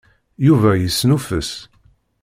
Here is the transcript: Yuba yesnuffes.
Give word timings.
Yuba 0.47 0.71
yesnuffes. 0.81 1.51